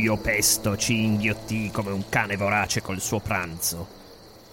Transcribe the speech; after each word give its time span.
buio 0.00 0.16
pesto 0.16 0.78
ci 0.78 1.04
inghiottì 1.04 1.70
come 1.70 1.90
un 1.90 2.08
cane 2.08 2.38
vorace 2.38 2.80
col 2.80 3.00
suo 3.00 3.20
pranzo. 3.20 3.86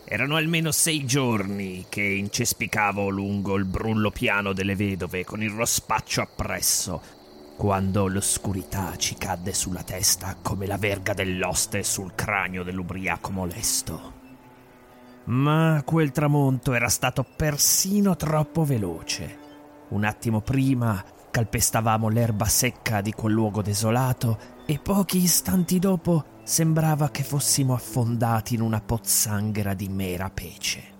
Erano 0.03 0.35
almeno 0.35 0.71
sei 0.71 1.05
giorni 1.05 1.85
che 1.87 2.01
incespicavo 2.01 3.07
lungo 3.07 3.55
il 3.55 3.63
brullo 3.63 4.11
piano 4.11 4.51
delle 4.51 4.75
vedove 4.75 5.23
con 5.23 5.41
il 5.41 5.49
rospaccio 5.49 6.19
appresso, 6.19 7.01
quando 7.55 8.07
l'oscurità 8.07 8.97
ci 8.97 9.15
cadde 9.15 9.53
sulla 9.53 9.83
testa 9.83 10.35
come 10.41 10.67
la 10.67 10.75
verga 10.75 11.13
dell'oste 11.13 11.81
sul 11.81 12.13
cranio 12.13 12.63
dell'ubriaco 12.63 13.31
molesto. 13.31 14.13
Ma 15.27 15.81
quel 15.85 16.11
tramonto 16.11 16.73
era 16.73 16.89
stato 16.89 17.23
persino 17.23 18.17
troppo 18.17 18.65
veloce. 18.65 19.37
Un 19.89 20.03
attimo 20.03 20.41
prima 20.41 21.01
calpestavamo 21.31 22.09
l'erba 22.09 22.45
secca 22.45 22.99
di 22.99 23.13
quel 23.13 23.31
luogo 23.31 23.61
desolato 23.61 24.55
e 24.69 24.79
pochi 24.79 25.23
istanti 25.23 25.79
dopo 25.79 26.25
sembrava 26.43 27.09
che 27.09 27.23
fossimo 27.23 27.73
affondati 27.73 28.53
in 28.53 28.61
una 28.61 28.81
pozzanghera 28.81 29.73
di 29.73 29.87
mera 29.87 30.29
pece. 30.29 30.95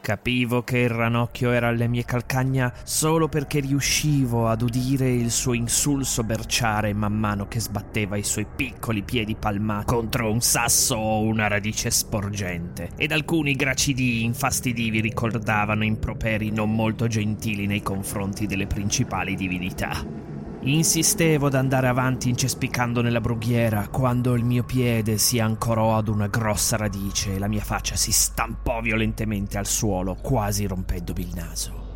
Capivo 0.00 0.62
che 0.62 0.78
il 0.78 0.88
ranocchio 0.88 1.50
era 1.50 1.68
alle 1.68 1.88
mie 1.88 2.04
calcagna 2.04 2.72
solo 2.84 3.28
perché 3.28 3.58
riuscivo 3.58 4.48
ad 4.48 4.62
udire 4.62 5.10
il 5.10 5.30
suo 5.30 5.54
insulso 5.54 6.22
berciare 6.22 6.94
man 6.94 7.12
mano 7.12 7.48
che 7.48 7.60
sbatteva 7.60 8.16
i 8.16 8.22
suoi 8.22 8.46
piccoli 8.46 9.02
piedi 9.02 9.34
palmati 9.34 9.86
contro 9.86 10.30
un 10.30 10.40
sasso 10.40 10.94
o 10.94 11.20
una 11.22 11.48
radice 11.48 11.90
sporgente, 11.90 12.90
ed 12.96 13.10
alcuni 13.10 13.54
gracidii 13.54 14.24
infastidivi 14.24 15.00
ricordavano 15.00 15.84
improperi 15.84 16.50
non 16.50 16.74
molto 16.74 17.08
gentili 17.08 17.66
nei 17.66 17.82
confronti 17.82 18.46
delle 18.46 18.68
principali 18.68 19.34
divinità. 19.34 20.38
Insistevo 20.62 21.46
ad 21.46 21.54
andare 21.54 21.88
avanti 21.88 22.28
incespicando 22.28 23.00
nella 23.00 23.22
brughiera 23.22 23.88
quando 23.88 24.34
il 24.34 24.44
mio 24.44 24.62
piede 24.62 25.16
si 25.16 25.38
ancorò 25.38 25.96
ad 25.96 26.08
una 26.08 26.26
grossa 26.26 26.76
radice 26.76 27.34
e 27.34 27.38
la 27.38 27.48
mia 27.48 27.62
faccia 27.62 27.96
si 27.96 28.12
stampò 28.12 28.82
violentemente 28.82 29.56
al 29.56 29.64
suolo, 29.64 30.16
quasi 30.16 30.66
rompendomi 30.66 31.22
il 31.22 31.32
naso. 31.34 31.88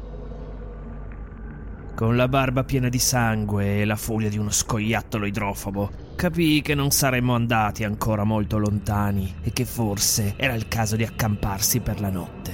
Con 1.95 2.17
la 2.17 2.27
barba 2.27 2.65
piena 2.65 2.89
di 2.89 2.99
sangue 2.99 3.81
e 3.81 3.85
la 3.85 3.97
foglia 3.97 4.31
di 4.31 4.39
uno 4.39 4.51
scoiattolo 4.51 5.27
idrofobo, 5.27 5.91
capii 6.17 6.63
che 6.63 6.75
non 6.75 6.91
saremmo 6.91 7.35
andati 7.35 7.85
ancora 7.85 8.25
molto 8.25 8.57
lontani 8.57 9.35
e 9.43 9.53
che 9.53 9.67
forse 9.67 10.35
era 10.37 10.55
il 10.55 10.69
caso 10.69 10.97
di 10.97 11.05
accamparsi 11.05 11.81
per 11.81 12.01
la 12.01 12.11
notte. 12.11 12.53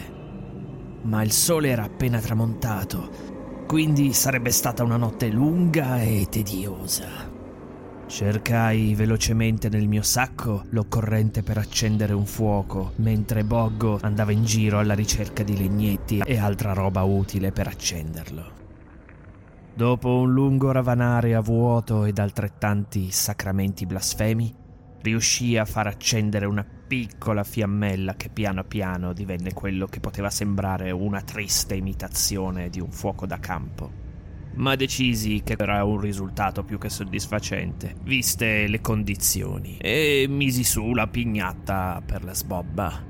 Ma 1.02 1.22
il 1.22 1.30
sole 1.30 1.68
era 1.68 1.84
appena 1.84 2.18
tramontato 2.18 3.29
quindi 3.70 4.12
sarebbe 4.14 4.50
stata 4.50 4.82
una 4.82 4.96
notte 4.96 5.28
lunga 5.28 6.02
e 6.02 6.26
tediosa. 6.28 7.06
Cercai 8.04 8.96
velocemente 8.96 9.68
nel 9.68 9.86
mio 9.86 10.02
sacco 10.02 10.64
l'occorrente 10.70 11.44
per 11.44 11.56
accendere 11.56 12.12
un 12.12 12.26
fuoco, 12.26 12.94
mentre 12.96 13.44
Boggo 13.44 14.00
andava 14.02 14.32
in 14.32 14.44
giro 14.44 14.80
alla 14.80 14.94
ricerca 14.94 15.44
di 15.44 15.56
legnetti 15.56 16.18
e 16.18 16.36
altra 16.36 16.72
roba 16.72 17.04
utile 17.04 17.52
per 17.52 17.68
accenderlo. 17.68 18.50
Dopo 19.72 20.16
un 20.16 20.32
lungo 20.32 20.72
ravanare 20.72 21.36
a 21.36 21.40
vuoto 21.40 22.06
ed 22.06 22.18
altrettanti 22.18 23.12
sacramenti 23.12 23.86
blasfemi, 23.86 24.52
riuscì 25.02 25.56
a 25.56 25.64
far 25.64 25.86
accendere 25.86 26.46
una 26.46 26.64
piccola 26.64 27.44
fiammella 27.44 28.14
che 28.14 28.28
piano 28.28 28.64
piano 28.64 29.12
divenne 29.12 29.52
quello 29.52 29.86
che 29.86 30.00
poteva 30.00 30.30
sembrare 30.30 30.90
una 30.90 31.22
triste 31.22 31.74
imitazione 31.74 32.68
di 32.68 32.80
un 32.80 32.90
fuoco 32.90 33.26
da 33.26 33.38
campo. 33.38 34.08
Ma 34.54 34.74
decisi 34.74 35.42
che 35.44 35.54
era 35.56 35.84
un 35.84 36.00
risultato 36.00 36.64
più 36.64 36.78
che 36.78 36.88
soddisfacente, 36.88 37.94
viste 38.02 38.66
le 38.66 38.80
condizioni, 38.80 39.76
e 39.78 40.26
misi 40.28 40.64
su 40.64 40.92
la 40.92 41.06
pignatta 41.06 42.02
per 42.04 42.24
la 42.24 42.34
sbobba. 42.34 43.09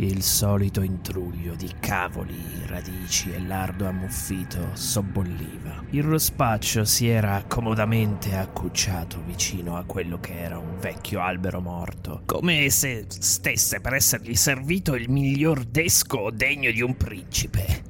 Il 0.00 0.22
solito 0.22 0.82
intruglio 0.82 1.56
di 1.56 1.68
cavoli, 1.80 2.40
radici 2.66 3.32
e 3.32 3.40
lardo 3.40 3.84
ammuffito 3.88 4.70
sobbolliva. 4.74 5.82
Il 5.90 6.04
rospaccio 6.04 6.84
si 6.84 7.08
era 7.08 7.42
comodamente 7.48 8.36
accucciato 8.36 9.20
vicino 9.26 9.76
a 9.76 9.82
quello 9.82 10.20
che 10.20 10.38
era 10.38 10.56
un 10.56 10.78
vecchio 10.78 11.20
albero 11.20 11.60
morto, 11.60 12.22
come 12.26 12.70
se 12.70 13.06
stesse 13.08 13.80
per 13.80 13.94
essergli 13.94 14.36
servito 14.36 14.94
il 14.94 15.10
miglior 15.10 15.64
desco 15.64 16.30
degno 16.30 16.70
di 16.70 16.80
un 16.80 16.96
principe. 16.96 17.82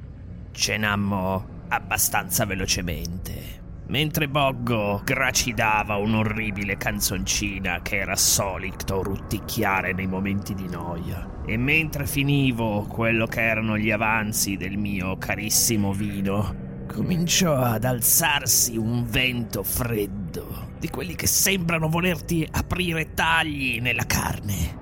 Cenammo 0.49 1.57
abbastanza 1.67 2.43
velocemente 2.45 3.58
mentre 3.89 4.27
Boggo 4.27 5.01
gracidava 5.03 5.95
un'orribile 5.95 6.77
canzoncina 6.77 7.81
che 7.81 7.97
era 7.97 8.15
solito 8.15 9.01
rutticchiare 9.01 9.93
nei 9.93 10.07
momenti 10.07 10.53
di 10.53 10.67
noia. 10.67 11.27
E 11.45 11.57
mentre 11.57 12.05
finivo 12.05 12.85
quello 12.87 13.25
che 13.25 13.41
erano 13.41 13.77
gli 13.77 13.91
avanzi 13.91 14.57
del 14.57 14.77
mio 14.77 15.17
carissimo 15.17 15.91
vino, 15.91 16.67
cominciò 16.87 17.55
ad 17.55 17.83
alzarsi 17.83 18.77
un 18.77 19.05
vento 19.05 19.63
freddo, 19.63 20.73
di 20.79 20.89
quelli 20.89 21.15
che 21.15 21.27
sembrano 21.27 21.89
volerti 21.89 22.47
aprire 22.49 23.13
tagli 23.13 23.79
nella 23.81 24.05
carne. 24.05 24.77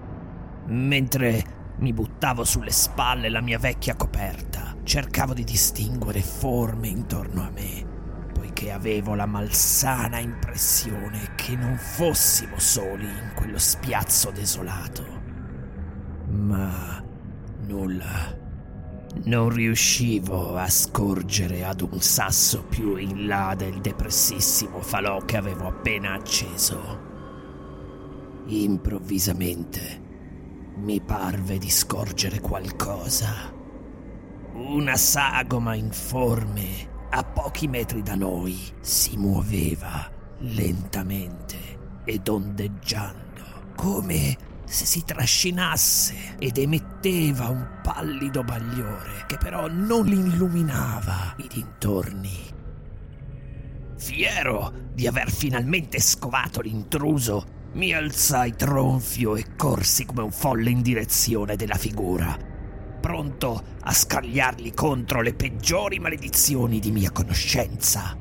Mentre 0.68 1.56
mi 1.78 1.94
buttavo 1.94 2.44
sulle 2.44 2.72
spalle 2.72 3.30
la 3.30 3.42
mia 3.42 3.58
vecchia 3.58 3.96
coperta, 3.96 4.76
cercavo 4.84 5.34
di 5.34 5.46
distinguere 5.46 6.22
forme 6.22 6.90
intorno 6.90 7.44
a 7.44 7.52
me 7.52 7.77
che 8.58 8.72
avevo 8.72 9.14
la 9.14 9.28
malsana 9.28 10.18
impressione 10.18 11.36
che 11.36 11.56
non 11.56 11.78
fossimo 11.78 12.58
soli 12.58 13.06
in 13.06 13.34
quello 13.36 13.60
spiazzo 13.60 14.32
desolato. 14.32 15.06
Ma 16.30 17.00
nulla. 17.68 18.36
Non 19.26 19.50
riuscivo 19.50 20.58
a 20.58 20.68
scorgere 20.68 21.66
ad 21.66 21.82
un 21.82 22.02
sasso 22.02 22.64
più 22.64 22.96
in 22.96 23.28
là 23.28 23.54
del 23.56 23.80
depressissimo 23.80 24.82
falò 24.82 25.24
che 25.24 25.38
avevo 25.38 25.68
appena 25.68 26.14
acceso. 26.14 27.00
Improvvisamente 28.48 30.02
mi 30.78 31.00
parve 31.00 31.60
di 31.60 31.70
scorgere 31.70 32.40
qualcosa. 32.40 33.54
Una 34.54 34.96
sagoma 34.96 35.76
informe 35.76 36.96
a 37.10 37.24
pochi 37.24 37.68
metri 37.68 38.02
da 38.02 38.16
noi 38.16 38.60
si 38.82 39.18
muoveva 39.18 40.10
lentamente 40.40 42.02
ed 42.04 42.28
ondeggiando, 42.28 43.72
come 43.76 44.36
se 44.66 44.86
si 44.86 45.04
trascinasse 45.06 46.36
ed 46.38 46.58
emetteva 46.58 47.48
un 47.48 47.80
pallido 47.82 48.44
bagliore 48.44 49.24
che 49.28 49.38
però 49.38 49.68
non 49.68 50.08
illuminava 50.08 51.36
i 51.38 51.48
dintorni. 51.48 52.56
Fiero 53.96 54.74
di 54.94 55.08
aver 55.08 55.32
finalmente 55.32 56.00
scovato 56.00 56.62
l'intruso, 56.62 57.56
mi 57.74 57.94
alzai 57.94 58.56
tronfio 58.56 59.36
e 59.36 59.56
corsi 59.56 60.06
come 60.06 60.22
un 60.22 60.32
folle 60.32 60.70
in 60.70 60.82
direzione 60.82 61.56
della 61.56 61.76
figura 61.76 62.47
pronto 63.08 63.64
a 63.84 63.94
scagliargli 63.94 64.74
contro 64.74 65.22
le 65.22 65.34
peggiori 65.34 65.98
maledizioni 65.98 66.80
di 66.80 66.92
mia 66.92 67.10
conoscenza. 67.12 68.18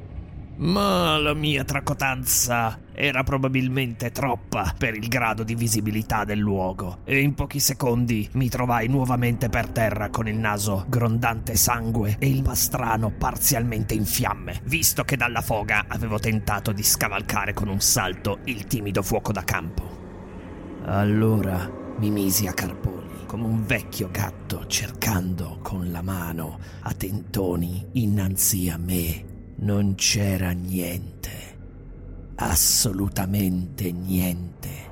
Ma 0.59 1.19
la 1.19 1.35
mia 1.35 1.65
tracotanza 1.65 2.79
era 2.95 3.25
probabilmente 3.25 4.13
troppa 4.13 4.73
per 4.79 4.95
il 4.95 5.09
grado 5.09 5.43
di 5.43 5.57
visibilità 5.57 6.23
del 6.23 6.39
luogo 6.39 6.99
e 7.05 7.19
in 7.19 7.35
pochi 7.35 7.59
secondi 7.59 8.29
mi 8.35 8.49
trovai 8.49 8.87
nuovamente 8.87 9.49
per 9.49 9.71
terra 9.71 10.09
con 10.09 10.29
il 10.29 10.39
naso 10.39 10.85
grondante 10.89 11.57
sangue 11.57 12.15
e 12.21 12.29
il 12.29 12.43
pastrano 12.43 13.11
parzialmente 13.11 13.93
in 13.93 14.07
fiamme, 14.07 14.61
visto 14.67 15.03
che 15.03 15.17
dalla 15.17 15.43
foga 15.43 15.87
avevo 15.89 16.21
tentato 16.21 16.71
di 16.71 16.85
scavalcare 16.85 17.53
con 17.55 17.67
un 17.67 17.81
salto 17.81 18.39
il 18.45 18.67
timido 18.67 19.03
fuoco 19.03 19.33
da 19.33 19.43
campo. 19.43 20.85
Allora 20.85 21.69
mi 21.99 22.11
misi 22.11 22.47
a 22.47 22.53
carpone 22.53 22.96
come 23.27 23.45
un 23.45 23.67
vecchio 23.67 24.09
gatto 24.11 24.67
cercando 24.67 25.59
con 25.61 25.91
la 25.91 26.01
mano 26.01 26.59
a 26.81 26.93
tentoni 26.93 27.89
innanzi 27.93 28.71
a 28.71 28.79
me. 28.79 29.35
Non 29.59 29.95
c'era 29.97 30.51
niente, 30.51 31.31
assolutamente 32.37 33.91
niente. 33.91 34.85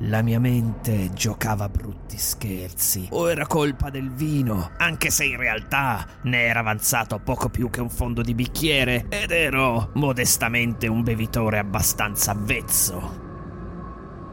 La 0.00 0.20
mia 0.20 0.38
mente 0.38 1.10
giocava 1.14 1.68
brutti 1.70 2.18
scherzi, 2.18 3.08
o 3.10 3.30
era 3.30 3.46
colpa 3.46 3.88
del 3.88 4.10
vino, 4.10 4.72
anche 4.76 5.10
se 5.10 5.24
in 5.24 5.38
realtà 5.38 6.06
ne 6.22 6.44
era 6.44 6.60
avanzato 6.60 7.18
poco 7.18 7.48
più 7.48 7.70
che 7.70 7.80
un 7.80 7.88
fondo 7.88 8.20
di 8.20 8.34
bicchiere 8.34 9.06
ed 9.08 9.30
ero 9.30 9.90
modestamente 9.94 10.86
un 10.86 11.02
bevitore 11.02 11.58
abbastanza 11.58 12.32
avvezzo. 12.32 13.24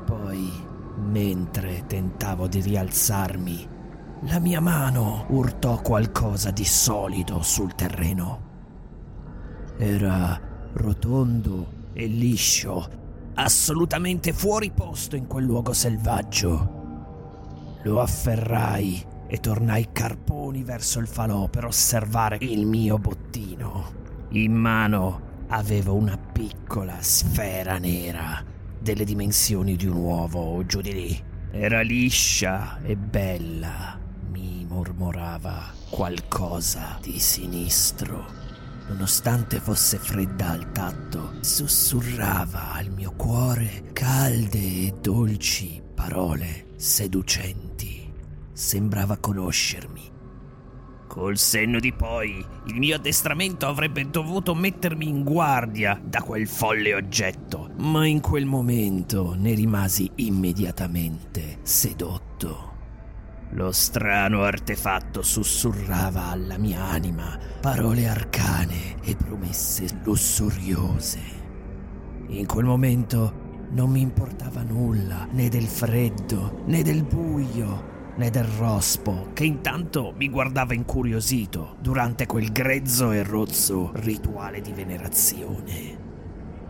Poi 0.05 0.71
Mentre 1.03 1.83
tentavo 1.85 2.47
di 2.47 2.61
rialzarmi, 2.61 3.69
la 4.21 4.39
mia 4.39 4.61
mano 4.61 5.25
urtò 5.29 5.81
qualcosa 5.81 6.49
di 6.49 6.63
solido 6.65 7.41
sul 7.41 7.75
terreno. 7.75 8.51
Era 9.77 10.39
rotondo 10.73 11.89
e 11.93 12.07
liscio, 12.07 12.87
assolutamente 13.35 14.31
fuori 14.31 14.71
posto 14.71 15.15
in 15.15 15.27
quel 15.27 15.45
luogo 15.45 15.73
selvaggio. 15.73 16.81
Lo 17.83 17.99
afferrai 17.99 19.05
e 19.27 19.37
tornai 19.39 19.89
carponi 19.91 20.63
verso 20.63 20.99
il 20.99 21.07
falò 21.07 21.47
per 21.49 21.65
osservare 21.65 22.37
il 22.39 22.65
mio 22.65 22.97
bottino. 22.97 24.01
In 24.29 24.53
mano 24.53 25.31
avevo 25.47 25.93
una 25.93 26.17
piccola 26.17 26.95
sfera 27.01 27.77
nera 27.77 28.52
delle 28.83 29.05
dimensioni 29.05 29.77
di 29.77 29.87
un 29.87 29.95
uovo 29.95 30.41
o 30.41 30.65
giù 30.65 30.81
di 30.81 30.91
lì. 30.91 31.23
Era 31.51 31.81
liscia 31.81 32.81
e 32.83 32.97
bella, 32.97 33.97
mi 34.29 34.65
mormorava 34.67 35.71
qualcosa 35.89 36.99
di 37.01 37.17
sinistro. 37.17 38.25
Nonostante 38.89 39.61
fosse 39.61 39.97
fredda 39.97 40.49
al 40.49 40.71
tatto, 40.73 41.35
sussurrava 41.39 42.73
al 42.73 42.91
mio 42.91 43.13
cuore 43.15 43.91
calde 43.93 44.59
e 44.59 44.93
dolci 44.99 45.81
parole 45.95 46.73
seducenti. 46.75 48.11
Sembrava 48.51 49.17
conoscermi 49.17 50.11
Col 51.13 51.37
senno 51.37 51.79
di 51.79 51.93
poi, 51.93 52.43
il 52.65 52.73
mio 52.73 52.95
addestramento 52.95 53.67
avrebbe 53.67 54.09
dovuto 54.09 54.55
mettermi 54.55 55.07
in 55.07 55.23
guardia 55.23 56.01
da 56.03 56.23
quel 56.23 56.47
folle 56.47 56.95
oggetto, 56.95 57.62
ma 57.83 58.07
in 58.07 58.21
quel 58.21 58.45
momento 58.45 59.35
ne 59.37 59.53
rimasi 59.53 60.09
immediatamente 60.15 61.57
sedotto. 61.63 62.71
Lo 63.51 63.73
strano 63.73 64.43
artefatto 64.43 65.21
sussurrava 65.21 66.27
alla 66.27 66.57
mia 66.57 66.85
anima 66.85 67.37
parole 67.59 68.07
arcane 68.07 69.01
e 69.03 69.15
promesse 69.17 69.99
lussuriose. 70.03 71.19
In 72.27 72.45
quel 72.45 72.63
momento 72.63 73.41
non 73.71 73.91
mi 73.91 73.99
importava 73.99 74.63
nulla, 74.63 75.27
né 75.31 75.49
del 75.49 75.67
freddo, 75.67 76.63
né 76.65 76.83
del 76.83 77.03
buio, 77.03 78.11
né 78.15 78.29
del 78.29 78.45
rospo, 78.45 79.31
che 79.33 79.43
intanto 79.43 80.13
mi 80.15 80.29
guardava 80.29 80.73
incuriosito 80.73 81.75
durante 81.81 82.27
quel 82.27 82.51
grezzo 82.51 83.11
e 83.11 83.23
rozzo 83.23 83.91
rituale 83.95 84.61
di 84.61 84.71
venerazione. 84.71 86.02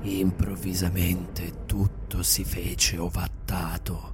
Improvvisamente 0.05 1.63
tutto 1.65 2.23
si 2.23 2.43
fece 2.43 2.97
ovattato 2.97 4.11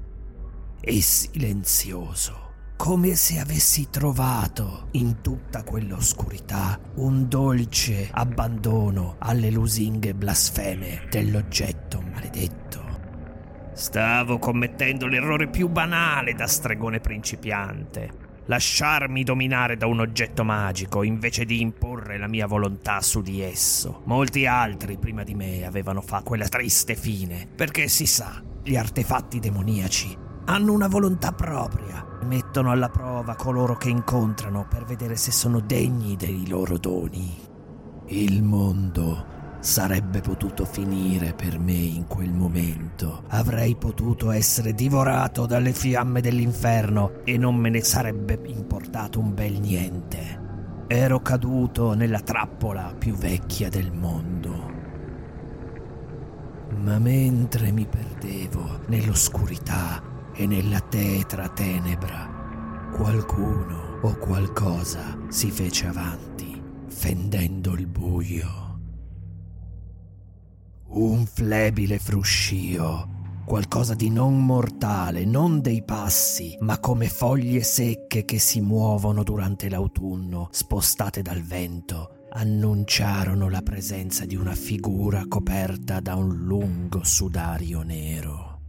e 0.79 1.01
silenzioso, 1.01 2.73
come 2.77 3.15
se 3.15 3.39
avessi 3.39 3.89
trovato 3.89 4.89
in 4.91 5.21
tutta 5.21 5.63
quell'oscurità 5.63 6.79
un 6.97 7.27
dolce 7.27 8.07
abbandono 8.11 9.15
alle 9.17 9.49
lusinghe 9.49 10.13
blasfeme 10.13 11.07
dell'oggetto 11.09 12.01
maledetto. 12.01 12.85
Stavo 13.73 14.37
commettendo 14.37 15.07
l'errore 15.07 15.49
più 15.49 15.69
banale 15.69 16.33
da 16.35 16.45
stregone 16.45 16.99
principiante. 16.99 18.27
Lasciarmi 18.49 19.23
dominare 19.23 19.77
da 19.77 19.85
un 19.85 19.99
oggetto 19.99 20.43
magico 20.43 21.03
invece 21.03 21.45
di 21.45 21.61
imporre 21.61 22.17
la 22.17 22.27
mia 22.27 22.47
volontà 22.47 22.99
su 22.99 23.21
di 23.21 23.41
esso. 23.41 24.01
Molti 24.05 24.47
altri 24.47 24.97
prima 24.97 25.21
di 25.21 25.35
me 25.35 25.67
avevano 25.67 26.01
fatto 26.01 26.23
quella 26.23 26.47
triste 26.47 26.95
fine, 26.95 27.47
perché 27.55 27.87
si 27.87 28.07
sa, 28.07 28.41
gli 28.63 28.75
artefatti 28.75 29.37
demoniaci 29.39 30.17
hanno 30.45 30.73
una 30.73 30.87
volontà 30.87 31.31
propria. 31.31 32.03
Mettono 32.23 32.71
alla 32.71 32.89
prova 32.89 33.35
coloro 33.35 33.77
che 33.77 33.89
incontrano 33.89 34.65
per 34.67 34.83
vedere 34.83 35.15
se 35.15 35.31
sono 35.31 35.59
degni 35.59 36.15
dei 36.15 36.47
loro 36.47 36.79
doni. 36.79 37.37
Il 38.07 38.41
mondo 38.41 39.37
sarebbe 39.59 40.21
potuto 40.21 40.65
finire 40.65 41.33
per 41.33 41.59
me 41.59 41.73
in 41.73 42.07
quel 42.07 42.31
momento. 42.31 43.23
Avrei 43.27 43.75
potuto 43.75 44.31
essere 44.31 44.73
divorato 44.73 45.45
dalle 45.45 45.73
fiamme 45.73 46.21
dell'inferno 46.21 47.21
e 47.25 47.37
non 47.37 47.55
me 47.55 47.69
ne 47.69 47.83
sarebbe 47.83 48.39
importato 48.45 49.19
un 49.19 49.33
bel 49.33 49.59
niente. 49.59 50.47
Ero 50.87 51.21
caduto 51.21 51.93
nella 51.93 52.21
trappola 52.21 52.95
più 52.97 53.13
vecchia 53.13 53.69
del 53.69 53.91
mondo. 53.91 54.77
Ma 56.77 56.97
mentre 56.97 57.71
mi 57.71 57.85
perdevo 57.85 58.81
nell'oscurità 58.87 60.01
e 60.33 60.47
nella 60.47 60.79
tetra 60.79 61.49
tenebra, 61.49 62.89
qualcuno 62.93 63.99
o 64.01 64.15
qualcosa 64.15 65.17
si 65.27 65.51
fece 65.51 65.87
avanti, 65.87 66.59
fendendo 66.87 67.73
il 67.73 67.87
buio. 67.87 68.68
Un 70.99 71.25
flebile 71.25 71.97
fruscio, 71.97 73.07
qualcosa 73.45 73.93
di 73.93 74.09
non 74.09 74.45
mortale, 74.45 75.23
non 75.23 75.61
dei 75.61 75.81
passi, 75.81 76.57
ma 76.59 76.77
come 76.79 77.07
foglie 77.07 77.63
secche 77.63 78.25
che 78.25 78.37
si 78.37 78.59
muovono 78.59 79.23
durante 79.23 79.69
l'autunno, 79.69 80.49
spostate 80.51 81.21
dal 81.21 81.41
vento, 81.41 82.25
annunciarono 82.31 83.47
la 83.47 83.61
presenza 83.61 84.25
di 84.25 84.35
una 84.35 84.55
figura 84.55 85.23
coperta 85.29 86.01
da 86.01 86.15
un 86.15 86.35
lungo 86.35 87.01
sudario 87.05 87.81
nero. 87.81 88.59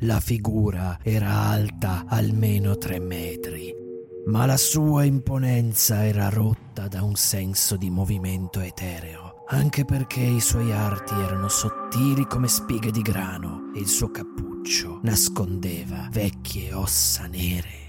La 0.00 0.20
figura 0.20 0.98
era 1.02 1.30
alta 1.48 2.04
almeno 2.06 2.76
tre 2.76 2.98
metri, 2.98 3.83
ma 4.26 4.46
la 4.46 4.56
sua 4.56 5.04
imponenza 5.04 6.04
era 6.04 6.28
rotta 6.28 6.88
da 6.88 7.02
un 7.02 7.14
senso 7.14 7.76
di 7.76 7.90
movimento 7.90 8.60
etereo 8.60 9.34
anche 9.46 9.84
perché 9.84 10.20
i 10.20 10.40
suoi 10.40 10.72
arti 10.72 11.14
erano 11.14 11.48
sottili 11.48 12.26
come 12.26 12.48
spighe 12.48 12.90
di 12.90 13.02
grano 13.02 13.70
e 13.74 13.80
il 13.80 13.88
suo 13.88 14.10
cappuccio 14.10 15.00
nascondeva 15.02 16.08
vecchie 16.10 16.72
ossa 16.72 17.26
nere. 17.26 17.83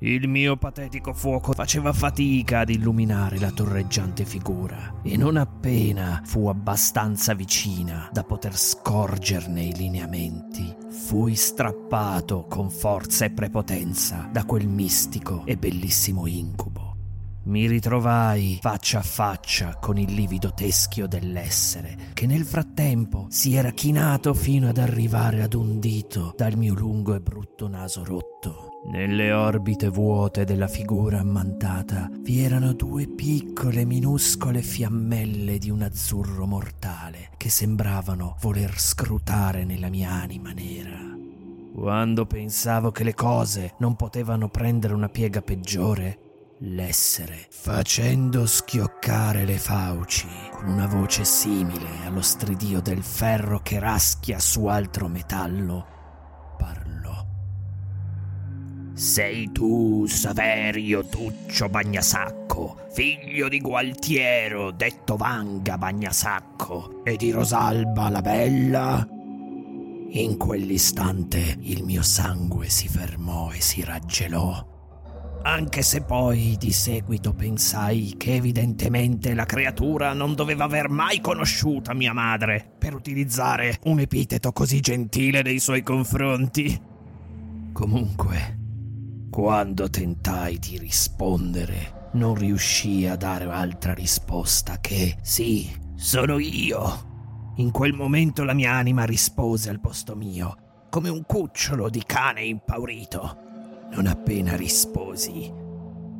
Il 0.00 0.28
mio 0.28 0.58
patetico 0.58 1.14
fuoco 1.14 1.52
faceva 1.52 1.92
fatica 1.92 2.60
ad 2.60 2.68
illuminare 2.68 3.38
la 3.38 3.50
torreggiante 3.50 4.26
figura 4.26 5.00
e 5.02 5.16
non 5.16 5.38
appena 5.38 6.20
fu 6.22 6.48
abbastanza 6.48 7.32
vicina 7.32 8.10
da 8.12 8.22
poter 8.22 8.58
scorgerne 8.58 9.62
i 9.62 9.74
lineamenti, 9.74 10.74
fui 10.90 11.34
strappato 11.34 12.44
con 12.46 12.68
forza 12.68 13.24
e 13.24 13.30
prepotenza 13.30 14.28
da 14.30 14.44
quel 14.44 14.68
mistico 14.68 15.42
e 15.46 15.56
bellissimo 15.56 16.26
incubo 16.26 16.85
mi 17.46 17.66
ritrovai 17.66 18.58
faccia 18.60 18.98
a 18.98 19.02
faccia 19.02 19.76
con 19.80 19.98
il 19.98 20.12
livido 20.12 20.52
teschio 20.52 21.06
dell'essere, 21.06 21.96
che 22.12 22.26
nel 22.26 22.44
frattempo 22.44 23.26
si 23.28 23.54
era 23.54 23.70
chinato 23.70 24.34
fino 24.34 24.68
ad 24.68 24.78
arrivare 24.78 25.42
ad 25.42 25.54
un 25.54 25.78
dito 25.78 26.34
dal 26.36 26.56
mio 26.56 26.74
lungo 26.74 27.14
e 27.14 27.20
brutto 27.20 27.68
naso 27.68 28.04
rotto. 28.04 28.70
Nelle 28.90 29.32
orbite 29.32 29.88
vuote 29.88 30.44
della 30.44 30.68
figura 30.68 31.18
ammantata 31.18 32.08
vi 32.20 32.40
erano 32.40 32.72
due 32.72 33.06
piccole 33.08 33.84
minuscole 33.84 34.62
fiammelle 34.62 35.58
di 35.58 35.70
un 35.70 35.82
azzurro 35.82 36.46
mortale 36.46 37.30
che 37.36 37.50
sembravano 37.50 38.36
voler 38.40 38.78
scrutare 38.78 39.64
nella 39.64 39.88
mia 39.88 40.10
anima 40.10 40.52
nera. 40.52 41.14
Quando 41.74 42.26
pensavo 42.26 42.90
che 42.90 43.04
le 43.04 43.14
cose 43.14 43.74
non 43.78 43.96
potevano 43.96 44.48
prendere 44.48 44.94
una 44.94 45.08
piega 45.08 45.42
peggiore, 45.42 46.25
l'essere, 46.60 47.46
facendo 47.50 48.46
schioccare 48.46 49.44
le 49.44 49.58
fauci 49.58 50.28
con 50.52 50.68
una 50.68 50.86
voce 50.86 51.24
simile 51.24 51.86
allo 52.06 52.22
stridio 52.22 52.80
del 52.80 53.02
ferro 53.02 53.60
che 53.60 53.78
raschia 53.78 54.38
su 54.38 54.66
altro 54.66 55.08
metallo, 55.08 55.86
parlò. 56.56 57.24
Sei 58.94 59.52
tu, 59.52 60.06
Saverio 60.06 61.06
Tuccio 61.06 61.68
Bagnasacco, 61.68 62.86
figlio 62.90 63.48
di 63.48 63.60
Gualtiero, 63.60 64.70
detto 64.70 65.16
Vanga 65.16 65.76
Bagnasacco, 65.76 67.04
e 67.04 67.16
di 67.16 67.30
Rosalba 67.30 68.08
la 68.08 68.22
Bella? 68.22 69.06
In 70.08 70.38
quell'istante 70.38 71.58
il 71.60 71.84
mio 71.84 72.02
sangue 72.02 72.70
si 72.70 72.88
fermò 72.88 73.50
e 73.50 73.60
si 73.60 73.84
raggelò 73.84 74.74
anche 75.46 75.82
se 75.82 76.02
poi 76.02 76.56
di 76.58 76.72
seguito 76.72 77.32
pensai 77.32 78.14
che 78.16 78.34
evidentemente 78.34 79.32
la 79.32 79.44
creatura 79.44 80.12
non 80.12 80.34
doveva 80.34 80.64
aver 80.64 80.88
mai 80.88 81.20
conosciuta 81.20 81.94
mia 81.94 82.12
madre 82.12 82.68
per 82.76 82.94
utilizzare 82.94 83.78
un 83.84 84.00
epiteto 84.00 84.50
così 84.50 84.80
gentile 84.80 85.42
nei 85.42 85.60
suoi 85.60 85.84
confronti. 85.84 86.82
Comunque, 87.72 88.58
quando 89.30 89.88
tentai 89.88 90.58
di 90.58 90.78
rispondere, 90.78 92.10
non 92.14 92.34
riuscii 92.34 93.06
a 93.06 93.14
dare 93.14 93.44
altra 93.44 93.94
risposta 93.94 94.80
che 94.80 95.16
sì, 95.22 95.70
sono 95.94 96.40
io. 96.40 97.54
In 97.58 97.70
quel 97.70 97.92
momento 97.92 98.42
la 98.42 98.52
mia 98.52 98.72
anima 98.72 99.04
rispose 99.04 99.70
al 99.70 99.78
posto 99.78 100.16
mio, 100.16 100.86
come 100.90 101.08
un 101.08 101.22
cucciolo 101.24 101.88
di 101.88 102.02
cane 102.04 102.42
impaurito 102.42 103.44
non 103.90 104.06
appena 104.06 104.56
risposi. 104.56 105.52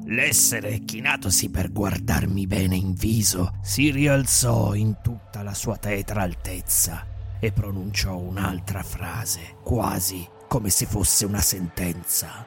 L'essere, 0.06 0.84
chinatosi 0.84 1.50
per 1.50 1.72
guardarmi 1.72 2.46
bene 2.46 2.76
in 2.76 2.94
viso, 2.94 3.58
si 3.62 3.90
rialzò 3.90 4.74
in 4.74 4.98
tutta 5.02 5.42
la 5.42 5.54
sua 5.54 5.76
tetra 5.76 6.22
altezza 6.22 7.04
e 7.40 7.52
pronunciò 7.52 8.16
un'altra 8.16 8.82
frase, 8.82 9.56
quasi 9.62 10.26
come 10.46 10.70
se 10.70 10.86
fosse 10.86 11.26
una 11.26 11.40
sentenza. 11.40 12.46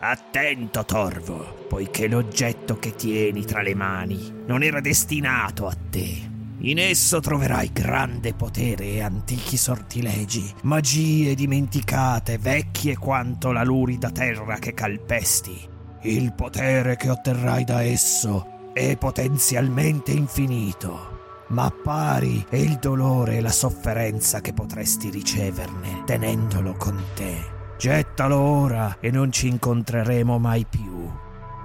Attento, 0.00 0.84
Torvo, 0.84 1.66
poiché 1.68 2.08
l'oggetto 2.08 2.78
che 2.78 2.94
tieni 2.94 3.44
tra 3.44 3.62
le 3.62 3.74
mani 3.74 4.32
non 4.46 4.62
era 4.62 4.80
destinato 4.80 5.66
a 5.66 5.74
te. 5.74 6.36
In 6.62 6.80
esso 6.80 7.20
troverai 7.20 7.70
grande 7.72 8.34
potere 8.34 8.86
e 8.86 9.00
antichi 9.00 9.56
sortilegi, 9.56 10.52
magie 10.62 11.36
dimenticate, 11.36 12.36
vecchie 12.38 12.96
quanto 12.96 13.52
la 13.52 13.62
lurida 13.62 14.10
terra 14.10 14.56
che 14.56 14.74
calpesti. 14.74 15.56
Il 16.02 16.32
potere 16.34 16.96
che 16.96 17.10
otterrai 17.10 17.62
da 17.62 17.82
esso 17.84 18.72
è 18.72 18.96
potenzialmente 18.96 20.10
infinito, 20.10 21.44
ma 21.50 21.70
pari 21.70 22.44
è 22.48 22.56
il 22.56 22.78
dolore 22.80 23.36
e 23.36 23.40
la 23.40 23.52
sofferenza 23.52 24.40
che 24.40 24.52
potresti 24.52 25.10
riceverne 25.10 26.02
tenendolo 26.06 26.74
con 26.74 27.00
te. 27.14 27.36
Gettalo 27.78 28.36
ora 28.36 28.96
e 28.98 29.12
non 29.12 29.30
ci 29.30 29.46
incontreremo 29.46 30.40
mai 30.40 30.66
più. 30.68 31.08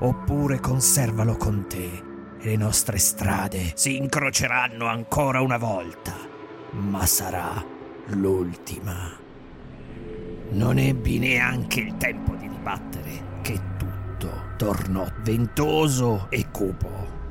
Oppure 0.01 0.59
conservalo 0.59 1.35
con 1.35 1.65
te 1.67 2.11
e 2.43 2.49
le 2.49 2.57
nostre 2.57 2.97
strade 2.97 3.71
si 3.75 3.95
incroceranno 3.95 4.85
ancora 4.85 5.41
una 5.41 5.57
volta, 5.57 6.13
ma 6.71 7.05
sarà 7.05 7.63
l'ultima. 8.07 9.11
Non 10.49 10.77
ebbi 10.77 11.19
neanche 11.19 11.79
il 11.79 11.95
tempo 11.97 12.35
di 12.35 12.49
dibattere 12.49 13.39
che 13.41 13.59
tutto 13.77 14.53
tornò 14.57 15.07
ventoso 15.21 16.27
e 16.29 16.49
cupo. 16.51 17.21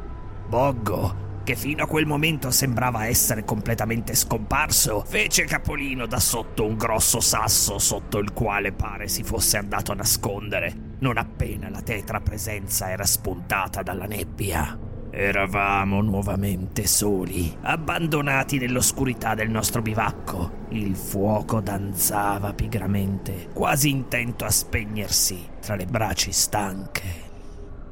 Boggo 0.49 1.31
che 1.45 1.57
fino 1.57 1.83
a 1.83 1.89
quel 1.89 2.07
momento 2.07 2.51
sembrava 2.51 3.07
essere 3.07 3.45
completamente 3.45 4.15
scomparso, 4.15 5.05
fece 5.05 5.45
capolino 5.45 6.07
da 6.07 6.21
sotto 6.21 6.65
un 6.65 6.77
grosso 6.77 7.21
sasso 7.21 7.79
sotto 7.79 8.19
il 8.19 8.33
quale 8.33 8.73
pare 8.73 9.09
si 9.09 9.25
fosse 9.25 9.59
andato 9.59 9.91
a 9.93 9.97
nascondere, 9.97 10.73
non 11.01 11.19
appena 11.19 11.69
la 11.69 11.83
tetra 11.83 12.21
presenza 12.21 12.91
era 12.91 13.05
spuntata 13.05 13.83
dalla 13.83 14.07
nebbia. 14.07 14.91
Eravamo 15.15 16.01
nuovamente 16.01 16.87
soli, 16.87 17.55
abbandonati 17.61 18.57
nell'oscurità 18.57 19.35
del 19.35 19.51
nostro 19.51 19.83
bivacco. 19.83 20.61
Il 20.71 20.97
fuoco 20.97 21.61
danzava 21.61 22.55
pigramente, 22.55 23.51
quasi 23.53 23.91
intento 23.91 24.47
a 24.47 24.51
spegnersi 24.51 25.51
tra 25.61 25.75
le 25.75 25.85
braci 25.85 26.33
stanche. 26.33 27.03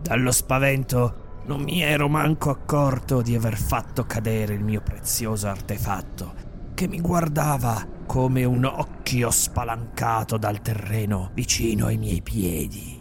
Dallo 0.01 0.33
spavento 0.33 1.43
non 1.45 1.61
mi 1.61 1.83
ero 1.83 2.09
manco 2.09 2.49
accorto 2.49 3.21
di 3.21 3.35
aver 3.35 3.59
fatto 3.59 4.07
cadere 4.07 4.55
il 4.55 4.65
mio 4.65 4.81
prezioso 4.81 5.47
artefatto, 5.47 6.33
che 6.73 6.89
mi 6.89 7.03
guardava 7.03 7.87
come 8.07 8.45
un 8.45 8.65
occhio 8.65 9.31
spalancato 9.31 10.39
dal 10.39 10.63
terreno 10.63 11.33
vicino 11.35 11.85
ai 11.85 11.99
miei 11.99 12.23
piedi. 12.23 12.99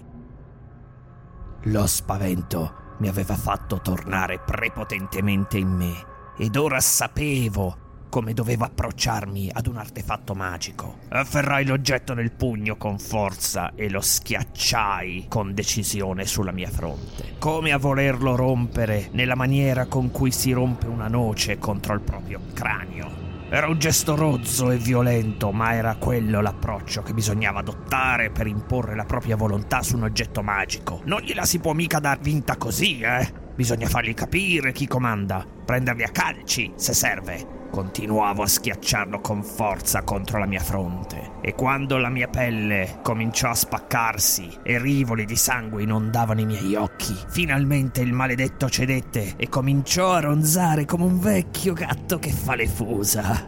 Lo 1.64 1.88
spavento 1.88 2.88
mi 3.00 3.08
aveva 3.08 3.36
fatto 3.36 3.80
tornare 3.82 4.40
prepotentemente 4.40 5.58
in 5.58 5.70
me 5.70 5.94
ed 6.38 6.56
ora 6.56 6.80
sapevo 6.80 7.88
come 8.10 8.34
dovevo 8.34 8.66
approcciarmi 8.66 9.52
ad 9.54 9.68
un 9.68 9.78
artefatto 9.78 10.34
magico. 10.34 10.98
Afferrai 11.10 11.66
l'oggetto 11.66 12.14
nel 12.14 12.32
pugno 12.32 12.76
con 12.76 12.98
forza 12.98 13.74
e 13.76 13.90
lo 13.90 14.02
schiacciai 14.02 15.28
con 15.30 15.54
decisione 15.54 16.26
sulla 16.26 16.52
mia 16.52 16.70
fronte, 16.70 17.36
come 17.38 17.72
a 17.72 17.78
volerlo 17.78 18.36
rompere 18.36 19.10
nella 19.12 19.36
maniera 19.36 19.86
con 19.86 20.12
cui 20.12 20.32
si 20.32 20.52
rompe 20.52 20.88
una 20.88 21.08
noce 21.08 21.60
contro 21.60 21.94
il 21.94 22.02
proprio 22.02 22.42
cranio. 22.54 23.29
Era 23.52 23.68
un 23.68 23.80
gesto 23.80 24.16
rozzo 24.16 24.70
e 24.70 24.78
violento, 24.78 25.52
ma 25.52 25.74
era 25.74 25.96
quello 25.96 26.40
l'approccio 26.40 27.02
che 27.02 27.16
bisognava 27.16 27.62
adottare 27.62 28.30
per 28.30 28.46
imporre 28.46 28.96
la 28.96 29.06
propria 29.06 29.36
volontà 29.36 29.82
su 29.82 29.96
un 29.96 30.04
oggetto 30.04 30.44
magico. 30.44 31.02
Non 31.06 31.22
gliela 31.22 31.46
si 31.46 31.58
può 31.58 31.74
mica 31.74 31.98
dar 31.98 32.20
vinta 32.20 32.58
così, 32.58 33.00
eh? 33.00 33.39
Bisogna 33.60 33.90
fargli 33.90 34.14
capire 34.14 34.72
chi 34.72 34.88
comanda, 34.88 35.46
prenderli 35.66 36.04
a 36.04 36.12
calci 36.12 36.72
se 36.78 36.94
serve, 36.94 37.58
Continuavo 37.70 38.42
a 38.42 38.48
schiacciarlo 38.48 39.20
con 39.20 39.44
forza 39.44 40.04
contro 40.04 40.40
la 40.40 40.46
mia 40.46 40.62
fronte 40.62 41.34
e 41.42 41.56
quando 41.56 41.98
la 41.98 42.08
mia 42.08 42.30
pelle 42.30 43.00
cominciò 43.04 43.50
a 43.50 43.54
spaccarsi 43.54 44.60
e 44.64 44.80
rivoli 44.80 45.26
di 45.26 45.36
sangue 45.36 45.84
inondavano 45.84 46.40
i 46.40 46.46
miei 46.46 46.76
occhi, 46.76 47.14
finalmente 47.28 48.00
il 48.00 48.14
maledetto 48.14 48.70
cedette 48.70 49.34
e 49.36 49.50
cominciò 49.50 50.14
a 50.14 50.22
ronzare 50.22 50.86
come 50.86 51.04
un 51.04 51.20
vecchio 51.20 51.74
gatto 51.74 52.18
che 52.18 52.32
fa 52.32 52.56
le 52.56 52.68
fusa. 52.68 53.46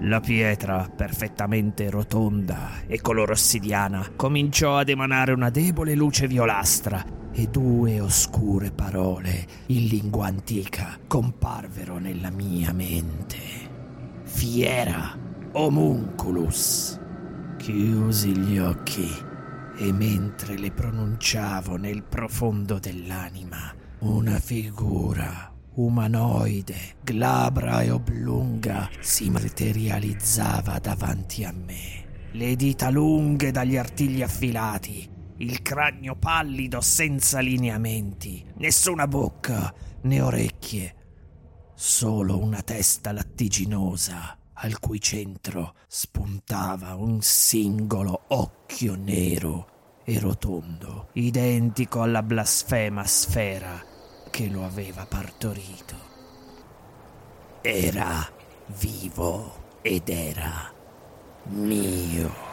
La 0.00 0.20
pietra, 0.20 0.86
perfettamente 0.94 1.88
rotonda 1.88 2.82
e 2.86 3.00
color 3.00 3.30
ossidiana, 3.30 4.12
cominciò 4.16 4.76
ad 4.76 4.90
emanare 4.90 5.32
una 5.32 5.48
debole 5.48 5.94
luce 5.94 6.26
violastra 6.26 7.24
e 7.38 7.48
due 7.48 8.00
oscure 8.00 8.70
parole 8.70 9.46
in 9.66 9.88
lingua 9.88 10.26
antica 10.26 10.98
comparvero 11.06 11.98
nella 11.98 12.30
mia 12.30 12.72
mente. 12.72 13.38
Fiera 14.22 15.14
homunculus. 15.52 16.98
Chiusi 17.58 18.34
gli 18.34 18.56
occhi 18.56 19.06
e 19.76 19.92
mentre 19.92 20.56
le 20.56 20.70
pronunciavo 20.70 21.76
nel 21.76 22.04
profondo 22.04 22.78
dell'anima, 22.78 23.70
una 23.98 24.38
figura 24.38 25.52
umanoide, 25.74 26.94
glabra 27.04 27.82
e 27.82 27.90
oblunga, 27.90 28.88
si 29.00 29.28
materializzava 29.28 30.78
davanti 30.78 31.44
a 31.44 31.52
me. 31.52 32.30
Le 32.32 32.56
dita 32.56 32.88
lunghe 32.88 33.50
dagli 33.50 33.76
artigli 33.76 34.22
affilati, 34.22 35.15
il 35.38 35.60
cranio 35.62 36.16
pallido 36.16 36.80
senza 36.80 37.40
lineamenti, 37.40 38.44
nessuna 38.56 39.06
bocca 39.06 39.72
né 40.02 40.20
orecchie, 40.20 40.94
solo 41.74 42.38
una 42.38 42.62
testa 42.62 43.12
lattiginosa 43.12 44.38
al 44.54 44.78
cui 44.78 45.00
centro 45.00 45.74
spuntava 45.86 46.94
un 46.94 47.20
singolo 47.20 48.24
occhio 48.28 48.94
nero 48.94 50.00
e 50.04 50.18
rotondo, 50.18 51.08
identico 51.12 52.00
alla 52.00 52.22
blasfema 52.22 53.04
sfera 53.04 53.82
che 54.30 54.48
lo 54.48 54.64
aveva 54.64 55.04
partorito. 55.04 55.94
Era 57.60 58.26
vivo 58.78 59.64
ed 59.82 60.08
era 60.08 60.72
mio. 61.48 62.45